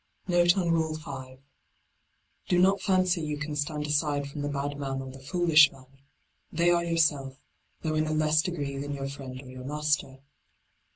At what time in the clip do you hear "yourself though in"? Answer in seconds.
6.83-8.07